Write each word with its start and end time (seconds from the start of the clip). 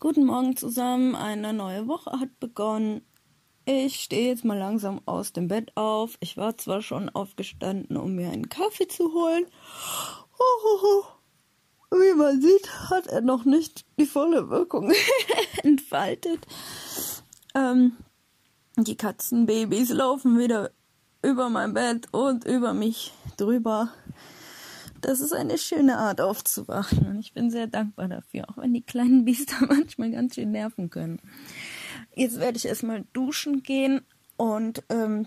Guten 0.00 0.26
Morgen 0.26 0.54
zusammen, 0.54 1.16
eine 1.16 1.52
neue 1.52 1.88
Woche 1.88 2.12
hat 2.20 2.38
begonnen. 2.38 3.02
Ich 3.64 3.96
stehe 3.96 4.28
jetzt 4.28 4.44
mal 4.44 4.56
langsam 4.56 5.00
aus 5.06 5.32
dem 5.32 5.48
Bett 5.48 5.76
auf. 5.76 6.16
Ich 6.20 6.36
war 6.36 6.56
zwar 6.56 6.82
schon 6.82 7.08
aufgestanden, 7.08 7.96
um 7.96 8.14
mir 8.14 8.30
einen 8.30 8.48
Kaffee 8.48 8.86
zu 8.86 9.12
holen. 9.12 9.44
Wie 11.90 12.14
man 12.14 12.40
sieht, 12.40 12.90
hat 12.90 13.08
er 13.08 13.22
noch 13.22 13.44
nicht 13.44 13.86
die 13.98 14.06
volle 14.06 14.48
Wirkung 14.50 14.92
entfaltet. 15.64 16.46
Ähm, 17.56 17.96
die 18.76 18.96
Katzenbabys 18.96 19.90
laufen 19.90 20.38
wieder 20.38 20.70
über 21.22 21.50
mein 21.50 21.74
Bett 21.74 22.06
und 22.12 22.44
über 22.44 22.72
mich 22.72 23.12
drüber. 23.36 23.88
Das 25.00 25.20
ist 25.20 25.32
eine 25.32 25.58
schöne 25.58 25.98
Art 25.98 26.20
aufzuwachen 26.20 27.06
und 27.06 27.18
ich 27.20 27.32
bin 27.32 27.50
sehr 27.50 27.66
dankbar 27.66 28.08
dafür, 28.08 28.48
auch 28.48 28.58
wenn 28.58 28.74
die 28.74 28.82
kleinen 28.82 29.24
Biester 29.24 29.56
manchmal 29.68 30.10
ganz 30.10 30.34
schön 30.34 30.50
nerven 30.50 30.90
können. 30.90 31.20
Jetzt 32.14 32.40
werde 32.40 32.56
ich 32.56 32.66
erstmal 32.66 33.04
duschen 33.12 33.62
gehen 33.62 34.00
und 34.36 34.82
ähm, 34.88 35.26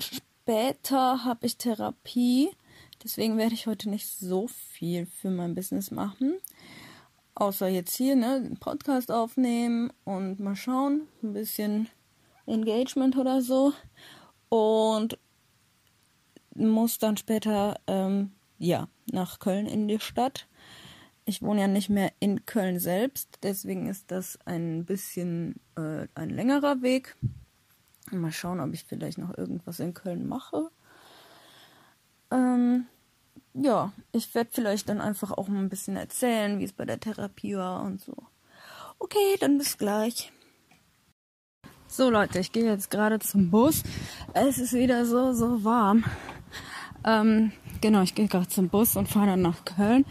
später 0.00 1.24
habe 1.24 1.46
ich 1.46 1.56
Therapie. 1.56 2.50
Deswegen 3.02 3.36
werde 3.36 3.54
ich 3.54 3.66
heute 3.66 3.90
nicht 3.90 4.08
so 4.08 4.48
viel 4.48 5.06
für 5.06 5.30
mein 5.30 5.54
Business 5.54 5.90
machen. 5.90 6.38
Außer 7.34 7.68
jetzt 7.68 7.96
hier, 7.96 8.16
ne, 8.16 8.40
den 8.40 8.58
Podcast 8.58 9.10
aufnehmen 9.10 9.92
und 10.04 10.40
mal 10.40 10.56
schauen, 10.56 11.02
ein 11.22 11.32
bisschen 11.32 11.88
Engagement 12.46 13.16
oder 13.16 13.42
so. 13.42 13.72
Und 14.48 15.18
muss 16.54 16.98
dann 16.98 17.16
später 17.16 17.78
ähm, 17.86 18.32
ja, 18.58 18.88
nach 19.10 19.38
Köln 19.38 19.66
in 19.66 19.88
die 19.88 20.00
Stadt. 20.00 20.48
Ich 21.24 21.42
wohne 21.42 21.62
ja 21.62 21.68
nicht 21.68 21.88
mehr 21.88 22.12
in 22.20 22.46
Köln 22.46 22.78
selbst, 22.78 23.38
deswegen 23.42 23.88
ist 23.88 24.10
das 24.10 24.38
ein 24.44 24.84
bisschen 24.84 25.56
äh, 25.76 26.06
ein 26.14 26.30
längerer 26.30 26.82
Weg. 26.82 27.16
Mal 28.12 28.30
schauen, 28.30 28.60
ob 28.60 28.72
ich 28.72 28.84
vielleicht 28.84 29.18
noch 29.18 29.36
irgendwas 29.36 29.80
in 29.80 29.92
Köln 29.92 30.28
mache. 30.28 30.70
Ähm, 32.30 32.86
ja, 33.54 33.92
ich 34.12 34.34
werde 34.34 34.50
vielleicht 34.52 34.88
dann 34.88 35.00
einfach 35.00 35.32
auch 35.32 35.48
mal 35.48 35.58
ein 35.58 35.68
bisschen 35.68 35.96
erzählen, 35.96 36.58
wie 36.60 36.64
es 36.64 36.72
bei 36.72 36.84
der 36.84 37.00
Therapie 37.00 37.56
war 37.56 37.82
und 37.82 38.00
so. 38.00 38.14
Okay, 38.98 39.36
dann 39.40 39.58
bis 39.58 39.78
gleich. 39.78 40.32
So 41.88 42.10
Leute, 42.10 42.38
ich 42.38 42.52
gehe 42.52 42.64
jetzt 42.64 42.90
gerade 42.90 43.18
zum 43.18 43.50
Bus. 43.50 43.82
Es 44.34 44.58
ist 44.58 44.74
wieder 44.74 45.06
so, 45.06 45.32
so 45.32 45.64
warm. 45.64 46.04
Ähm, 47.04 47.52
genau, 47.86 48.02
ich 48.02 48.16
gehe 48.16 48.26
gerade 48.26 48.48
zum 48.48 48.68
Bus 48.68 48.96
und 48.96 49.08
fahre 49.08 49.28
dann 49.28 49.42
nach 49.42 49.64
Köln. 49.64 50.04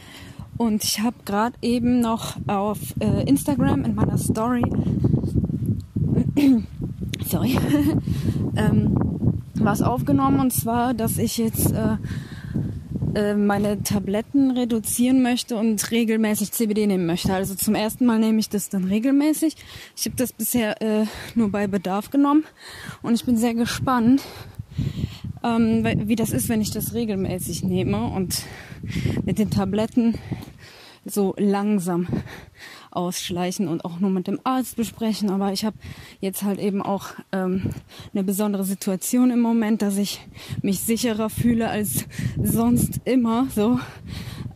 Und 0.57 0.85
ich 0.85 1.01
habe 1.01 1.17
gerade 1.25 1.57
eben 1.61 1.99
noch 1.99 2.37
auf 2.47 2.79
äh, 2.99 3.27
Instagram 3.27 3.83
in 3.83 3.95
meiner 3.95 4.17
Story, 4.17 4.63
sorry, 7.27 7.59
ähm, 8.55 8.97
was 9.55 9.81
aufgenommen. 9.81 10.39
Und 10.39 10.53
zwar, 10.53 10.93
dass 10.93 11.17
ich 11.17 11.37
jetzt 11.37 11.73
äh, 11.73 11.97
äh, 13.13 13.33
meine 13.33 13.83
Tabletten 13.83 14.51
reduzieren 14.51 15.21
möchte 15.21 15.57
und 15.57 15.91
regelmäßig 15.91 16.53
CBD 16.53 16.87
nehmen 16.87 17.05
möchte. 17.05 17.33
Also 17.33 17.55
zum 17.55 17.75
ersten 17.75 18.05
Mal 18.05 18.19
nehme 18.19 18.39
ich 18.39 18.47
das 18.47 18.69
dann 18.69 18.85
regelmäßig. 18.85 19.57
Ich 19.97 20.05
habe 20.05 20.15
das 20.15 20.31
bisher 20.31 20.81
äh, 20.81 21.05
nur 21.33 21.51
bei 21.51 21.67
Bedarf 21.67 22.09
genommen 22.09 22.45
und 23.01 23.15
ich 23.15 23.25
bin 23.25 23.35
sehr 23.35 23.53
gespannt, 23.53 24.21
ähm, 25.45 25.85
wie 26.07 26.15
das 26.15 26.31
ist, 26.31 26.49
wenn 26.49 26.61
ich 26.61 26.71
das 26.71 26.93
regelmäßig 26.93 27.63
nehme 27.63 28.05
und 28.07 28.43
mit 29.23 29.37
den 29.37 29.51
Tabletten 29.51 30.17
so 31.05 31.35
langsam 31.37 32.07
ausschleichen 32.89 33.67
und 33.67 33.85
auch 33.85 33.99
nur 33.99 34.09
mit 34.09 34.27
dem 34.27 34.39
Arzt 34.43 34.75
besprechen. 34.75 35.29
Aber 35.29 35.53
ich 35.53 35.63
habe 35.63 35.77
jetzt 36.19 36.43
halt 36.43 36.59
eben 36.59 36.81
auch 36.81 37.09
ähm, 37.31 37.69
eine 38.13 38.23
besondere 38.23 38.63
Situation 38.63 39.29
im 39.29 39.41
Moment, 39.41 39.81
dass 39.81 39.97
ich 39.97 40.21
mich 40.63 40.79
sicherer 40.79 41.29
fühle 41.29 41.69
als 41.69 42.05
sonst 42.41 43.01
immer 43.05 43.47
so, 43.53 43.79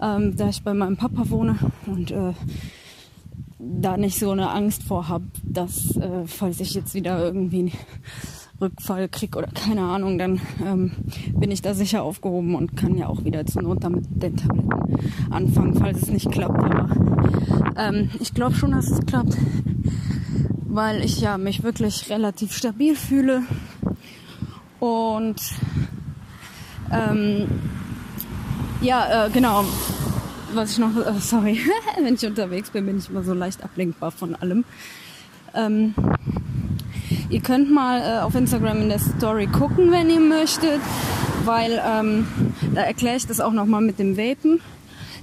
ähm, 0.02 0.36
da 0.36 0.50
ich 0.50 0.64
bei 0.64 0.74
meinem 0.74 0.98
Papa 0.98 1.30
wohne 1.30 1.60
und 1.86 2.12
äh, 2.12 2.34
da 3.60 3.98
nicht 3.98 4.18
so 4.18 4.32
eine 4.32 4.50
Angst 4.50 4.84
vor 4.84 5.10
habe, 5.10 5.26
dass 5.44 5.96
äh, 5.98 6.26
falls 6.26 6.62
ich 6.62 6.74
jetzt 6.74 6.94
wieder 6.96 7.22
irgendwie 7.22 7.74
Rückfall 8.62 9.08
krieg 9.09 9.36
oder 9.36 9.47
keine 9.47 9.81
Ahnung, 9.81 10.18
dann 10.18 10.42
ähm, 10.66 10.92
bin 11.34 11.52
ich 11.52 11.62
da 11.62 11.74
sicher 11.74 12.03
aufgehoben 12.03 12.56
und 12.56 12.75
kann 12.75 12.97
ja 12.97 13.08
auch 13.08 13.24
wieder 13.24 13.46
zur 13.46 13.64
Not 13.64 13.84
damit 13.84 14.06
den 14.09 14.36
Tabletten 14.36 14.70
anfangen, 15.30 15.75
falls 15.75 16.03
es 16.03 16.09
nicht 16.09 16.31
klappt. 16.31 16.64
Aber 16.64 16.90
ähm, 17.78 18.09
ich 18.19 18.34
glaube 18.34 18.56
schon, 18.56 18.72
dass 18.72 18.90
es 18.90 19.06
klappt, 19.06 19.38
weil 20.66 21.03
ich 21.03 21.22
ja 21.22 21.38
mich 21.38 21.64
wirklich 21.64 22.09
relativ 22.09 22.53
stabil 22.53 22.96
fühle 22.96 23.44
und 24.80 25.42
ähm, 26.92 27.48
ja, 28.81 29.25
äh, 29.25 29.30
genau. 29.30 29.66
Was 30.53 30.72
ich 30.72 30.78
noch, 30.80 30.96
äh, 30.96 31.19
sorry, 31.19 31.59
wenn 32.03 32.16
ich 32.16 32.25
unterwegs 32.25 32.72
bin, 32.72 32.86
bin 32.86 32.98
ich 32.98 33.09
immer 33.09 33.24
so 33.24 33.34
leicht 33.34 33.64
ablenkbar 33.64 34.12
von 34.12 34.36
allem. 34.36 34.66
Ähm, 35.53 35.94
Ihr 37.30 37.42
könnt 37.42 37.72
mal 37.72 38.02
äh, 38.02 38.22
auf 38.22 38.34
Instagram 38.34 38.82
in 38.82 38.90
der 38.90 38.98
Story 38.98 39.46
gucken, 39.46 39.92
wenn 39.92 40.10
ihr 40.10 40.20
möchtet, 40.20 40.82
weil 41.46 41.80
ähm, 41.86 42.28
da 42.74 42.82
erkläre 42.82 43.18
ich 43.18 43.28
das 43.28 43.40
auch 43.40 43.52
nochmal 43.52 43.82
mit 43.82 44.00
dem 44.00 44.18
Vapen. 44.18 44.62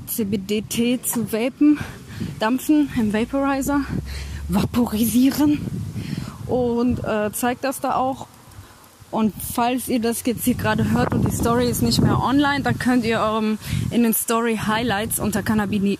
CBDT 0.06 1.04
zu 1.04 1.32
Vapen, 1.32 1.80
dampfen 2.38 2.90
im 2.96 3.12
Vaporizer, 3.12 3.80
vaporisieren 4.48 5.58
und 6.46 7.02
äh, 7.02 7.32
zeigt 7.32 7.64
das 7.64 7.80
da 7.80 7.96
auch. 7.96 8.28
Und 9.10 9.34
falls 9.54 9.88
ihr 9.88 9.98
das 9.98 10.22
jetzt 10.24 10.44
hier 10.44 10.54
gerade 10.54 10.92
hört 10.92 11.12
und 11.12 11.26
die 11.26 11.34
Story 11.34 11.68
ist 11.68 11.82
nicht 11.82 12.00
mehr 12.00 12.22
online, 12.22 12.62
dann 12.62 12.78
könnt 12.78 13.04
ihr 13.04 13.18
ähm, 13.20 13.58
in 13.90 14.04
den 14.04 14.14
Story 14.14 14.60
Highlights 14.64 15.18
unter 15.18 15.42
Cannabidiol 15.42 15.98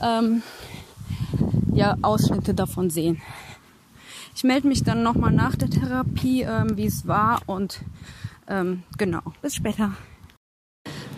ähm, 0.00 0.42
ja, 1.72 1.96
Ausschnitte 2.02 2.54
davon 2.54 2.90
sehen. 2.90 3.20
Ich 4.34 4.44
melde 4.44 4.68
mich 4.68 4.82
dann 4.82 5.02
nochmal 5.02 5.32
nach 5.32 5.56
der 5.56 5.70
Therapie, 5.70 6.42
ähm, 6.42 6.76
wie 6.76 6.86
es 6.86 7.06
war 7.06 7.40
und 7.46 7.80
ähm, 8.48 8.82
genau, 8.96 9.20
bis 9.40 9.54
später. 9.54 9.92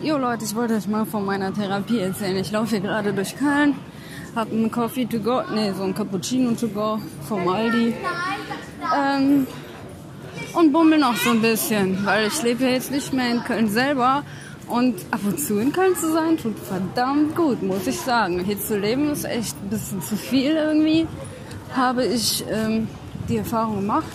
Jo 0.01 0.17
Leute, 0.17 0.45
ich 0.45 0.55
wollte 0.55 0.75
euch 0.75 0.87
mal 0.87 1.05
von 1.05 1.25
meiner 1.25 1.53
Therapie 1.53 1.99
erzählen. 1.99 2.37
Ich 2.37 2.51
laufe 2.51 2.71
hier 2.71 2.81
gerade 2.81 3.13
durch 3.13 3.35
Köln, 3.37 3.75
habe 4.35 4.51
einen 4.51 4.69
Coffee 4.69 5.05
to 5.05 5.19
go, 5.19 5.41
nee, 5.53 5.71
so 5.71 5.83
ein 5.83 5.95
Cappuccino 5.95 6.51
to 6.51 6.67
go 6.67 6.99
vom 7.27 7.47
Aldi. 7.47 7.93
Ähm, 8.95 9.47
und 10.53 10.71
bummel 10.71 10.99
noch 10.99 11.15
so 11.15 11.31
ein 11.31 11.41
bisschen, 11.41 12.05
weil 12.05 12.27
ich 12.27 12.41
lebe 12.43 12.63
ja 12.63 12.69
jetzt 12.71 12.91
nicht 12.91 13.13
mehr 13.13 13.31
in 13.31 13.43
Köln 13.43 13.69
selber, 13.69 14.23
und 14.67 14.95
ab 15.11 15.19
und 15.23 15.39
zu 15.39 15.59
in 15.59 15.71
Köln 15.71 15.95
zu 15.95 16.11
sein, 16.11 16.37
tut 16.37 16.57
verdammt 16.57 17.35
gut, 17.35 17.61
muss 17.61 17.85
ich 17.85 17.99
sagen. 17.99 18.43
Hier 18.43 18.59
zu 18.59 18.77
leben 18.77 19.09
ist 19.11 19.25
echt 19.25 19.55
ein 19.63 19.69
bisschen 19.69 20.01
zu 20.01 20.15
viel 20.15 20.55
irgendwie. 20.55 21.07
Habe 21.75 22.05
ich 22.05 22.43
ähm, 22.49 22.87
die 23.29 23.37
Erfahrung 23.37 23.75
gemacht. 23.75 24.11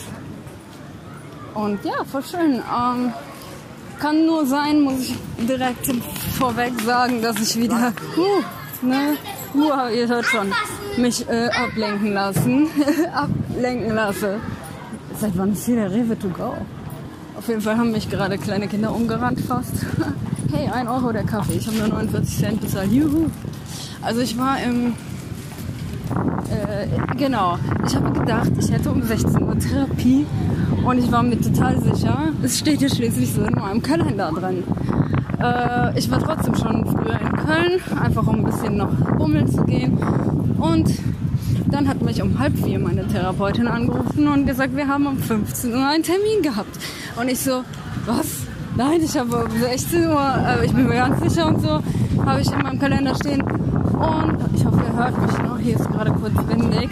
Und 1.55 1.85
ja, 1.85 2.05
voll 2.05 2.25
schön. 2.25 2.55
Ähm, 2.55 3.13
kann 4.01 4.27
nur 4.27 4.47
sein, 4.47 4.81
muss 4.81 5.01
ich 5.01 5.15
direkt 5.47 5.87
vorweg 6.39 6.73
sagen, 6.81 7.21
dass 7.23 7.39
ich 7.39 7.61
wieder, 7.61 7.93
uh, 8.17 8.87
ne, 8.87 9.17
uh, 9.55 9.95
ihr 9.95 10.09
hört 10.09 10.25
schon, 10.25 10.51
mich 10.97 11.29
äh, 11.29 11.49
ablenken 11.49 12.15
lassen, 12.15 12.69
ablenken 13.13 13.95
lasse. 13.95 14.41
Seit 15.19 15.37
wann 15.37 15.53
ist 15.53 15.67
hier 15.67 15.77
der 15.77 15.91
Rewe 15.91 16.19
to 16.19 16.29
go? 16.29 16.55
Auf 17.41 17.49
jeden 17.49 17.63
Fall 17.63 17.79
haben 17.79 17.91
mich 17.91 18.11
gerade 18.11 18.37
kleine 18.37 18.69
Kinder 18.69 18.95
umgerannt 18.95 19.41
fast. 19.41 19.73
hey, 20.53 20.69
1 20.69 20.91
Euro 20.91 21.11
der 21.11 21.25
Kaffee. 21.25 21.55
Ich 21.55 21.67
habe 21.67 21.79
nur 21.79 21.89
49 21.89 22.39
Cent 22.39 22.61
bezahlt. 22.61 22.93
Juhu. 22.93 23.31
Also 24.03 24.21
ich 24.21 24.37
war 24.37 24.59
im... 24.63 24.93
Äh, 26.51 27.17
genau. 27.17 27.57
Ich 27.87 27.97
habe 27.97 28.11
gedacht, 28.11 28.51
ich 28.59 28.71
hätte 28.71 28.91
um 28.91 29.03
16 29.03 29.43
Uhr 29.43 29.59
Therapie 29.59 30.27
und 30.85 30.99
ich 30.99 31.11
war 31.11 31.23
mir 31.23 31.41
total 31.41 31.81
sicher, 31.81 32.29
es 32.43 32.59
steht 32.59 32.81
hier 32.81 32.91
schließlich 32.91 33.33
so 33.33 33.43
in 33.43 33.55
meinem 33.55 33.81
Kalender 33.81 34.31
drin. 34.33 34.63
Äh, 35.43 35.99
ich 35.99 36.11
war 36.11 36.19
trotzdem 36.19 36.55
schon 36.57 36.85
früher 36.85 37.19
in 37.23 37.37
Köln, 37.37 37.81
einfach 38.03 38.27
um 38.27 38.41
ein 38.41 38.45
bisschen 38.45 38.77
noch 38.77 38.93
bummeln 39.17 39.49
zu 39.49 39.65
gehen. 39.65 39.97
Und 40.59 40.91
dann 41.71 41.89
hat 41.89 42.03
mich 42.03 42.23
um 42.23 42.39
halb 42.39 42.57
vier 42.59 42.79
meine 42.79 43.07
Therapeutin 43.07 43.69
angerufen 43.69 44.29
und 44.29 44.47
gesagt, 44.47 44.77
wir 44.77 44.89
haben 44.89 45.07
um 45.07 45.19
15 45.19 45.73
Uhr 45.73 45.87
einen 45.87 46.03
Termin 46.03 46.43
gehabt. 46.43 46.79
Und 47.21 47.29
ich 47.29 47.41
so, 47.41 47.63
was? 48.07 48.47
Nein, 48.77 49.01
ich 49.03 49.17
habe 49.17 49.45
um 49.45 49.51
16 49.51 50.09
Uhr, 50.09 50.35
äh, 50.47 50.65
ich 50.65 50.73
bin 50.73 50.87
mir 50.87 50.95
ganz 50.95 51.21
sicher 51.23 51.47
und 51.49 51.61
so, 51.61 51.81
habe 52.25 52.41
ich 52.41 52.51
in 52.51 52.59
meinem 52.63 52.79
Kalender 52.79 53.15
stehen. 53.15 53.43
Und 53.43 54.39
ich 54.55 54.65
hoffe, 54.65 54.83
ihr 54.87 54.97
hört 54.97 55.21
mich 55.21 55.39
noch. 55.39 55.59
Hier 55.59 55.77
ist 55.77 55.91
gerade 55.91 56.13
kurz 56.13 56.35
windig. 56.49 56.91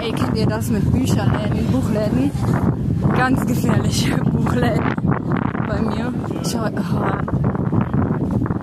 Ey, 0.00 0.12
kennt 0.12 0.36
ihr 0.36 0.46
das 0.46 0.70
mit 0.70 0.90
Bücherläden, 0.92 1.66
Buchläden? 1.70 2.30
Ganz 3.16 3.46
gefährliche 3.46 4.16
Buchläden 4.32 4.94
bei 5.68 5.82
mir. 5.82 6.12
Ich 6.42 6.56
oh, 6.56 6.68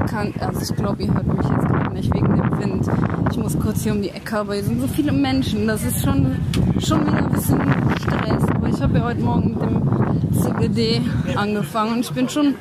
kann, 0.08 0.34
also 0.40 0.62
ich 0.62 0.76
glaube, 0.76 1.04
ihr 1.04 1.14
hört 1.14 1.28
mich 1.28 1.50
jetzt 1.50 1.68
gerade 1.68 1.94
nicht 1.94 2.14
wegen 2.14 2.36
dem 2.36 2.60
Wind. 2.60 2.90
Ich 3.34 3.40
muss 3.40 3.58
kurz 3.58 3.82
hier 3.82 3.94
um 3.94 4.02
die 4.04 4.12
Ecke, 4.12 4.38
aber 4.38 4.54
hier 4.54 4.64
sind 4.64 4.80
so 4.80 4.88
viele 4.88 5.12
Menschen. 5.12 5.66
Das 5.66 5.84
ist 5.84 6.04
schon, 6.04 6.38
schon 6.78 7.08
wieder 7.08 7.18
ein 7.18 7.32
bisschen 7.32 7.60
Stress. 8.00 8.44
Aber 8.44 8.70
ich 8.70 8.80
habe 8.80 9.00
ja 9.00 9.06
heute 9.06 9.22
Morgen 9.22 9.56
mit 9.56 9.62
dem 9.64 10.40
CBD 10.40 11.02
angefangen 11.36 11.94
und 11.94 12.00
ich 12.02 12.12
bin 12.12 12.30
schon 12.30 12.54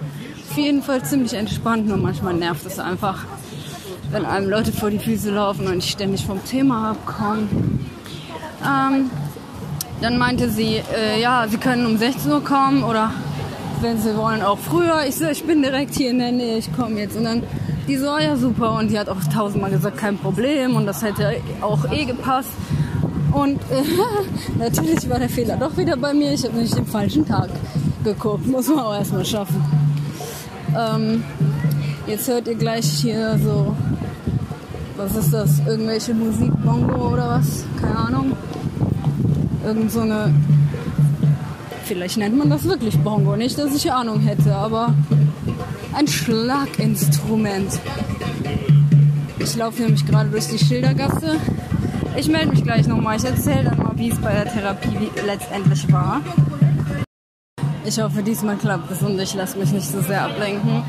auf 0.48 0.56
jeden 0.56 0.82
Fall 0.82 1.04
ziemlich 1.04 1.34
entspannt. 1.34 1.86
Nur 1.86 1.98
manchmal 1.98 2.32
nervt 2.32 2.64
es 2.64 2.78
einfach, 2.78 3.26
wenn 4.12 4.24
einem 4.24 4.48
Leute 4.48 4.72
vor 4.72 4.88
die 4.88 4.98
Füße 4.98 5.30
laufen 5.30 5.66
und 5.66 5.76
ich 5.76 5.90
ständig 5.90 6.24
vom 6.24 6.42
Thema 6.42 6.92
abkomme. 6.92 7.48
Ähm, 8.64 9.10
dann 10.00 10.16
meinte 10.16 10.48
sie, 10.48 10.80
äh, 10.96 11.20
ja, 11.20 11.46
sie 11.50 11.58
können 11.58 11.84
um 11.84 11.98
16 11.98 12.32
Uhr 12.32 12.42
kommen 12.42 12.82
oder 12.82 13.12
wenn 13.82 13.98
sie 13.98 14.16
wollen 14.16 14.40
auch 14.40 14.58
früher. 14.58 15.04
Ich 15.06 15.16
so, 15.16 15.26
ich 15.26 15.44
bin 15.44 15.60
direkt 15.60 15.94
hier 15.94 16.08
in 16.08 16.18
der 16.18 16.32
Nähe, 16.32 16.56
ich 16.56 16.74
komme 16.74 16.98
jetzt. 16.98 17.14
Und 17.14 17.24
dann 17.24 17.42
die 17.88 17.96
so, 17.96 18.18
ja 18.18 18.36
super. 18.36 18.78
Und 18.78 18.90
die 18.90 18.98
hat 18.98 19.08
auch 19.08 19.22
tausendmal 19.32 19.70
gesagt, 19.70 19.96
kein 19.96 20.16
Problem. 20.18 20.76
Und 20.76 20.86
das 20.86 21.02
hätte 21.02 21.36
auch 21.60 21.90
eh 21.90 22.04
gepasst. 22.04 22.50
Und 23.32 23.60
äh, 23.70 23.82
natürlich 24.58 25.08
war 25.08 25.18
der 25.18 25.28
Fehler 25.28 25.56
doch 25.56 25.76
wieder 25.76 25.96
bei 25.96 26.12
mir. 26.12 26.32
Ich 26.32 26.44
habe 26.44 26.54
nämlich 26.54 26.74
den 26.74 26.86
falschen 26.86 27.26
Tag 27.26 27.48
geguckt. 28.04 28.46
Muss 28.46 28.68
man 28.68 28.80
auch 28.80 28.94
erstmal 28.94 29.24
schaffen. 29.24 29.64
Ähm, 30.76 31.24
jetzt 32.06 32.28
hört 32.28 32.48
ihr 32.48 32.54
gleich 32.54 32.86
hier 32.86 33.38
so, 33.42 33.76
was 34.96 35.16
ist 35.16 35.32
das? 35.32 35.60
Irgendwelche 35.66 36.14
Musik, 36.14 36.52
Bongo 36.64 37.12
oder 37.12 37.28
was? 37.28 37.64
Keine 37.80 37.96
Ahnung. 37.96 38.32
Irgend 39.64 39.90
so 39.90 40.00
eine, 40.00 40.34
vielleicht 41.84 42.18
nennt 42.18 42.36
man 42.36 42.50
das 42.50 42.64
wirklich 42.64 42.98
Bongo. 42.98 43.36
Nicht, 43.36 43.58
dass 43.58 43.74
ich 43.74 43.90
Ahnung 43.92 44.20
hätte, 44.20 44.54
aber 44.54 44.94
ein 45.94 46.08
Schlaginstrument. 46.08 47.80
Ich 49.38 49.56
laufe 49.56 49.82
nämlich 49.82 50.06
gerade 50.06 50.30
durch 50.30 50.46
die 50.48 50.58
Schildergasse. 50.58 51.36
Ich 52.16 52.28
melde 52.28 52.50
mich 52.50 52.62
gleich 52.62 52.86
nochmal. 52.86 53.16
Ich 53.16 53.24
erzähle 53.24 53.64
dann 53.64 53.78
mal, 53.78 53.92
wie 53.96 54.10
es 54.10 54.18
bei 54.18 54.32
der 54.32 54.44
Therapie 54.44 55.10
letztendlich 55.26 55.90
war. 55.92 56.20
Ich 57.84 58.00
hoffe, 58.00 58.22
diesmal 58.22 58.56
klappt 58.56 58.90
es 58.90 59.02
und 59.02 59.18
ich 59.18 59.34
lasse 59.34 59.58
mich 59.58 59.72
nicht 59.72 59.88
so 59.88 60.00
sehr 60.00 60.22
ablenken. 60.22 60.84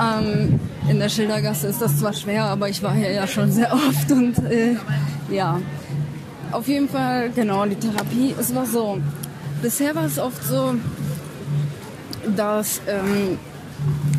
Ähm, 0.00 0.60
in 0.88 0.98
der 0.98 1.08
Schildergasse 1.08 1.68
ist 1.68 1.80
das 1.80 1.98
zwar 1.98 2.12
schwer, 2.12 2.44
aber 2.44 2.68
ich 2.68 2.82
war 2.82 2.94
hier 2.94 3.12
ja 3.12 3.26
schon 3.26 3.50
sehr 3.50 3.72
oft 3.72 4.10
und 4.10 4.38
äh, 4.50 4.76
ja. 5.30 5.60
Auf 6.52 6.68
jeden 6.68 6.88
Fall, 6.88 7.30
genau, 7.30 7.64
die 7.66 7.76
Therapie, 7.76 8.34
es 8.38 8.54
war 8.54 8.66
so. 8.66 8.98
Bisher 9.62 9.94
war 9.94 10.04
es 10.04 10.18
oft 10.18 10.44
so, 10.44 10.74
dass 12.36 12.80
ähm, 12.86 13.38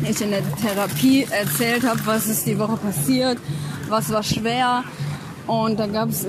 ich 0.08 0.20
in 0.20 0.30
der 0.30 0.42
Therapie 0.56 1.26
erzählt 1.30 1.86
habe, 1.86 2.00
was 2.04 2.26
ist 2.26 2.46
die 2.46 2.58
Woche 2.58 2.76
passiert, 2.76 3.38
was 3.88 4.12
war 4.12 4.22
schwer. 4.22 4.84
Und 5.46 5.78
da 5.78 5.86
gab 5.86 6.08
es, 6.08 6.26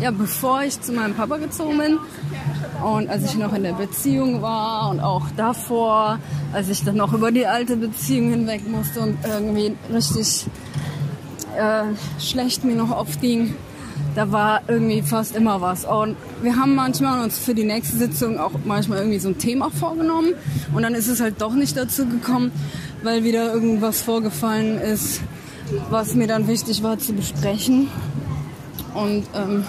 ja, 0.00 0.10
bevor 0.10 0.62
ich 0.62 0.80
zu 0.80 0.92
meinem 0.92 1.14
Papa 1.14 1.36
gezogen 1.36 1.78
bin 1.78 1.98
und 2.84 3.08
als 3.08 3.24
ich 3.24 3.36
noch 3.36 3.52
in 3.54 3.62
der 3.62 3.72
Beziehung 3.72 4.42
war 4.42 4.90
und 4.90 5.00
auch 5.00 5.24
davor, 5.36 6.18
als 6.52 6.68
ich 6.68 6.84
dann 6.84 6.96
noch 6.96 7.12
über 7.12 7.30
die 7.30 7.46
alte 7.46 7.76
Beziehung 7.76 8.30
hinweg 8.30 8.68
musste 8.68 9.00
und 9.00 9.18
irgendwie 9.24 9.74
richtig 9.92 10.46
äh, 11.56 11.84
schlecht 12.20 12.64
mir 12.64 12.74
noch 12.74 12.90
oft 12.90 13.20
ging, 13.20 13.54
da 14.16 14.32
war 14.32 14.62
irgendwie 14.66 15.02
fast 15.02 15.36
immer 15.36 15.60
was. 15.60 15.84
Und 15.84 16.16
wir 16.42 16.56
haben 16.56 16.74
manchmal 16.74 17.22
uns 17.22 17.38
für 17.38 17.54
die 17.54 17.64
nächste 17.64 17.98
Sitzung 17.98 18.38
auch 18.38 18.52
manchmal 18.64 18.98
irgendwie 18.98 19.18
so 19.18 19.28
ein 19.28 19.38
Thema 19.38 19.70
vorgenommen. 19.70 20.32
Und 20.74 20.82
dann 20.82 20.94
ist 20.94 21.06
es 21.06 21.20
halt 21.20 21.42
doch 21.42 21.52
nicht 21.52 21.76
dazu 21.76 22.06
gekommen, 22.06 22.50
weil 23.02 23.24
wieder 23.24 23.52
irgendwas 23.52 24.00
vorgefallen 24.00 24.78
ist, 24.80 25.20
was 25.90 26.14
mir 26.14 26.26
dann 26.26 26.48
wichtig 26.48 26.82
war 26.82 26.98
zu 26.98 27.12
besprechen. 27.12 27.90
Und 28.94 29.26
ähm, 29.34 29.64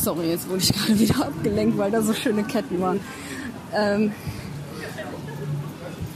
sorry, 0.00 0.30
jetzt 0.30 0.48
wurde 0.48 0.62
ich 0.62 0.72
gerade 0.72 0.98
wieder 0.98 1.26
abgelenkt, 1.26 1.76
weil 1.76 1.90
da 1.90 2.00
so 2.00 2.14
schöne 2.14 2.44
Ketten 2.44 2.80
waren. 2.80 3.00
Ähm, 3.74 4.12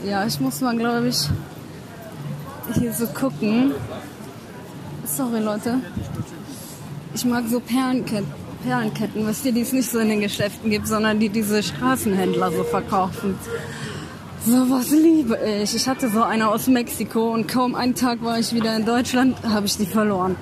ja, 0.03 0.25
ich 0.25 0.39
muss 0.39 0.61
mal, 0.61 0.75
glaube 0.75 1.09
ich, 1.09 1.29
hier 2.73 2.91
so 2.91 3.05
gucken. 3.05 3.73
Sorry, 5.15 5.39
Leute. 5.39 5.79
Ich 7.15 7.25
mag 7.25 7.43
so 7.49 7.59
Perlenketten, 7.59 8.31
Perlenketten, 8.63 9.25
wisst 9.25 9.43
ihr, 9.45 9.51
die 9.51 9.61
es 9.61 9.73
nicht 9.73 9.89
so 9.89 9.99
in 9.99 10.09
den 10.09 10.21
Geschäften 10.21 10.69
gibt, 10.69 10.87
sondern 10.87 11.19
die 11.19 11.29
diese 11.29 11.63
Straßenhändler 11.63 12.51
so 12.51 12.63
verkaufen. 12.63 13.35
Sowas 14.45 14.91
liebe 14.91 15.37
ich. 15.61 15.75
Ich 15.75 15.87
hatte 15.87 16.09
so 16.09 16.21
eine 16.21 16.47
aus 16.49 16.67
Mexiko 16.67 17.33
und 17.33 17.47
kaum 17.47 17.75
einen 17.75 17.95
Tag 17.95 18.23
war 18.23 18.39
ich 18.39 18.53
wieder 18.53 18.75
in 18.75 18.85
Deutschland, 18.85 19.35
habe 19.43 19.65
ich 19.65 19.77
die 19.77 19.87
verloren. 19.87 20.35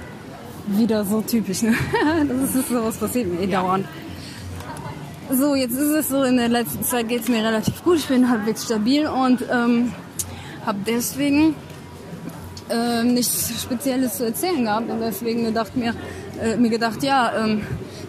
Wieder 0.67 1.05
so 1.05 1.21
typisch, 1.21 1.61
ne? 1.61 1.73
Das 2.27 2.55
ist 2.55 2.67
sowas 2.67 2.97
passiert 2.97 3.27
mir 3.27 3.41
eh 3.41 3.47
dauernd. 3.47 3.85
So, 5.31 5.55
jetzt 5.55 5.73
ist 5.73 5.91
es 5.91 6.09
so, 6.09 6.23
in 6.23 6.37
der 6.37 6.49
letzten 6.49 6.83
Zeit 6.83 7.07
geht 7.07 7.21
es 7.21 7.29
mir 7.29 7.43
relativ 7.43 7.83
gut. 7.83 7.97
Ich 7.97 8.07
bin 8.07 8.29
halbwegs 8.29 8.65
stabil 8.65 9.07
und 9.07 9.43
ähm, 9.49 9.93
habe 10.65 10.79
deswegen 10.85 11.55
äh, 12.69 13.03
nichts 13.03 13.61
Spezielles 13.61 14.17
zu 14.17 14.25
erzählen 14.25 14.63
gehabt 14.63 14.89
und 14.89 14.99
deswegen 14.99 15.45
gedacht 15.45 15.75
mir, 15.75 15.93
äh, 16.41 16.57
mir 16.57 16.69
gedacht, 16.69 17.03
ja, 17.03 17.31
ähm, 17.37 17.61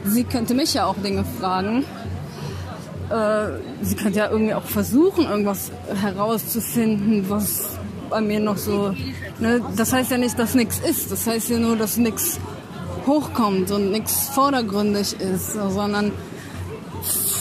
sie 0.04 0.24
könnte 0.24 0.54
mich 0.54 0.74
ja 0.74 0.86
auch 0.86 0.96
Dinge 0.96 1.24
fragen. 1.40 1.84
Äh, 3.10 3.60
sie 3.82 3.96
könnte 3.96 4.18
ja 4.18 4.30
irgendwie 4.30 4.54
auch 4.54 4.64
versuchen, 4.64 5.24
irgendwas 5.24 5.70
herauszufinden, 6.02 7.28
was 7.28 7.78
bei 8.10 8.20
mir 8.20 8.40
noch 8.40 8.56
so. 8.56 8.94
Ne? 9.38 9.62
Das 9.76 9.92
heißt 9.92 10.10
ja 10.10 10.18
nicht, 10.18 10.38
dass 10.38 10.54
nichts 10.54 10.80
ist. 10.80 11.10
Das 11.10 11.26
heißt 11.26 11.50
ja 11.50 11.58
nur, 11.58 11.76
dass 11.76 11.96
nichts 11.96 12.38
hochkommt 13.06 13.70
und 13.70 13.90
nichts 13.90 14.28
vordergründig 14.28 15.18
ist, 15.20 15.54
sondern 15.54 16.12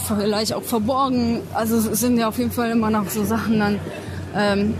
vielleicht 0.08 0.54
auch 0.54 0.64
verborgen. 0.64 1.42
Also 1.54 1.78
es 1.78 2.00
sind 2.00 2.18
ja 2.18 2.30
auf 2.30 2.38
jeden 2.38 2.52
Fall 2.52 2.72
immer 2.72 2.90
noch 2.90 3.10
so 3.10 3.26
Sachen 3.26 3.60
dann, 3.60 3.80
ähm, 4.36 4.74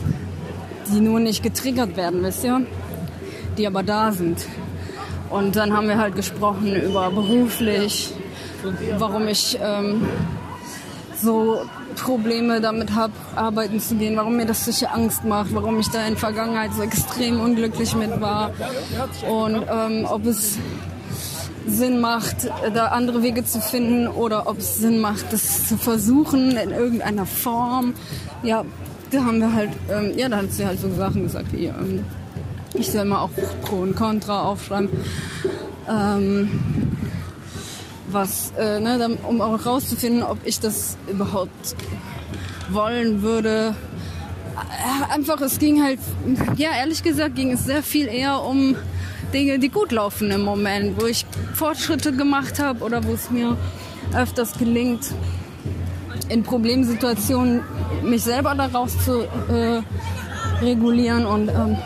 die 0.88 1.00
nur 1.00 1.20
nicht 1.20 1.44
getriggert 1.44 1.98
werden, 1.98 2.24
wisst 2.24 2.44
ihr? 2.44 2.66
Die 3.58 3.68
aber 3.68 3.84
da 3.84 4.12
sind. 4.12 4.46
Und 5.30 5.56
dann 5.56 5.76
haben 5.76 5.88
wir 5.88 5.98
halt 5.98 6.16
gesprochen 6.16 6.76
über 6.76 7.10
beruflich, 7.10 8.14
warum 8.98 9.28
ich 9.28 9.58
ähm, 9.62 10.08
so 11.22 11.62
Probleme 11.96 12.62
damit 12.62 12.94
habe, 12.94 13.14
arbeiten 13.36 13.80
zu 13.80 13.96
gehen, 13.96 14.16
warum 14.16 14.38
mir 14.38 14.46
das 14.46 14.66
solche 14.66 14.92
Angst 14.92 15.26
macht, 15.26 15.54
warum 15.54 15.80
ich 15.80 15.90
da 15.90 16.04
in 16.04 16.12
der 16.14 16.18
Vergangenheit 16.18 16.72
so 16.74 16.84
extrem 16.84 17.40
unglücklich 17.42 17.96
mit 17.96 18.22
war 18.22 18.52
und 19.28 19.66
ähm, 19.70 20.06
ob 20.10 20.26
es 20.26 20.58
Sinn 21.66 22.00
macht, 22.00 22.50
da 22.74 22.88
andere 22.88 23.24
Wege 23.24 23.44
zu 23.44 23.60
finden 23.60 24.08
oder 24.08 24.48
ob 24.48 24.60
es 24.60 24.78
Sinn 24.78 25.00
macht, 25.00 25.34
das 25.34 25.68
zu 25.68 25.78
versuchen 25.78 26.52
in 26.52 26.70
irgendeiner 26.70 27.26
Form. 27.26 27.94
Ja, 28.42 28.64
da 29.12 29.24
haben 29.24 29.40
wir 29.40 29.54
halt, 29.54 29.72
ähm, 29.90 30.18
ja, 30.18 30.30
da 30.30 30.38
hat 30.38 30.52
sie 30.52 30.66
halt 30.66 30.80
so 30.80 30.94
Sachen 30.94 31.24
gesagt 31.24 31.52
wie, 31.54 31.66
ähm, 31.66 32.04
ich 32.74 32.92
soll 32.92 33.06
mal 33.06 33.22
auch 33.22 33.30
Pro 33.64 33.78
und 33.78 33.96
Contra 33.96 34.44
aufschreiben. 34.44 34.90
Ähm, 35.90 36.50
was, 38.10 38.54
äh, 38.58 38.80
ne, 38.80 39.18
um 39.28 39.42
auch 39.42 39.66
rauszufinden, 39.66 40.24
ob 40.24 40.38
ich 40.46 40.60
das 40.60 40.98
überhaupt 41.10 41.76
wollen 42.70 43.22
würde. 43.22 43.76
Äh, 44.56 45.14
einfach, 45.14 45.42
es 45.42 45.60
ging 45.60 45.84
halt, 45.84 46.00
ja, 46.56 46.70
ehrlich 46.78 47.04
gesagt, 47.04 47.36
ging 47.36 47.52
es 47.52 47.66
sehr 47.66 47.84
viel 47.84 48.08
eher 48.08 48.44
um 48.44 48.76
Dinge, 49.34 49.60
die 49.60 49.70
gut 49.70 49.92
laufen 49.92 50.32
im 50.32 50.42
Moment, 50.42 51.02
wo 51.02 51.06
ich 51.06 51.26
Fortschritte 51.54 52.14
gemacht 52.14 52.60
habe 52.60 52.84
oder 52.84 53.04
wo 53.04 53.14
es 53.14 53.30
mir 53.30 53.58
öfters 54.14 54.54
gelingt, 54.58 55.12
in 56.30 56.44
Problemsituationen 56.44 57.62
mich 58.04 58.24
selber 58.24 58.56
daraus 58.56 58.98
zu 59.04 59.22
äh, 59.24 59.82
regulieren 60.62 61.26
und 61.26 61.50
ähm, 61.50 61.78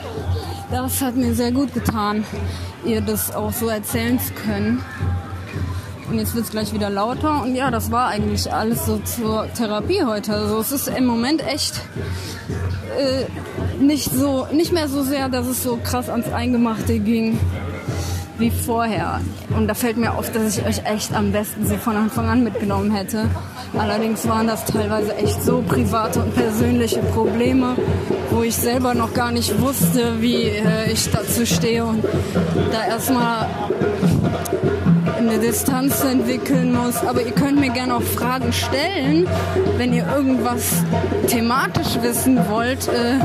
das 0.71 1.01
hat 1.01 1.15
mir 1.15 1.33
sehr 1.33 1.51
gut 1.51 1.73
getan, 1.73 2.23
ihr 2.85 3.01
das 3.01 3.33
auch 3.35 3.51
so 3.51 3.67
erzählen 3.67 4.19
zu 4.19 4.33
können. 4.33 4.83
Und 6.09 6.17
jetzt 6.17 6.35
wird 6.35 6.45
es 6.45 6.51
gleich 6.51 6.73
wieder 6.73 6.89
lauter. 6.89 7.41
Und 7.41 7.55
ja, 7.55 7.71
das 7.71 7.91
war 7.91 8.07
eigentlich 8.07 8.51
alles 8.51 8.85
so 8.85 8.99
zur 8.99 9.47
Therapie 9.53 10.03
heute. 10.03 10.33
Also 10.33 10.59
es 10.59 10.71
ist 10.71 10.87
im 10.89 11.05
Moment 11.05 11.45
echt 11.45 11.81
äh, 12.97 13.25
nicht 13.81 14.11
so, 14.11 14.47
nicht 14.51 14.73
mehr 14.73 14.89
so 14.89 15.03
sehr, 15.03 15.29
dass 15.29 15.47
es 15.47 15.63
so 15.63 15.77
krass 15.81 16.09
ans 16.09 16.31
Eingemachte 16.31 16.99
ging 16.99 17.39
wie 18.37 18.51
vorher. 18.51 19.21
Und 19.55 19.67
da 19.67 19.73
fällt 19.73 19.97
mir 19.97 20.13
auf, 20.13 20.31
dass 20.31 20.57
ich 20.57 20.65
euch 20.65 20.85
echt 20.85 21.13
am 21.13 21.31
besten 21.31 21.65
so 21.67 21.75
von 21.77 21.95
Anfang 21.95 22.27
an 22.27 22.43
mitgenommen 22.43 22.91
hätte. 22.91 23.29
Allerdings 23.77 24.27
waren 24.27 24.47
das 24.47 24.65
teilweise 24.65 25.15
echt 25.15 25.41
so 25.43 25.61
private 25.61 26.21
und 26.21 26.35
persönliche 26.35 26.99
Probleme, 26.99 27.75
wo 28.29 28.43
ich 28.43 28.55
selber 28.55 28.93
noch 28.93 29.13
gar 29.13 29.31
nicht 29.31 29.59
wusste, 29.61 30.21
wie 30.21 30.43
äh, 30.43 30.91
ich 30.91 31.09
dazu 31.09 31.45
stehe 31.45 31.85
und 31.85 32.03
da 32.71 32.85
erstmal 32.87 33.47
eine 35.17 35.39
Distanz 35.39 36.03
entwickeln 36.03 36.73
muss. 36.73 36.97
Aber 36.97 37.21
ihr 37.21 37.31
könnt 37.31 37.59
mir 37.59 37.69
gerne 37.69 37.95
auch 37.95 38.01
Fragen 38.01 38.51
stellen, 38.51 39.27
wenn 39.77 39.93
ihr 39.93 40.05
irgendwas 40.07 40.83
thematisch 41.27 42.01
wissen 42.01 42.39
wollt. 42.49 42.87
Äh, 42.87 43.19